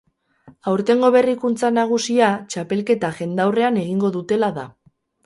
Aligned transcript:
Aurtengo 0.69 1.11
berrikuntza 1.15 1.69
nagusia 1.75 2.29
txapelketa 2.53 3.13
jendaurrean 3.21 3.79
egingo 3.83 4.11
dutela 4.17 4.51
da. 4.57 4.65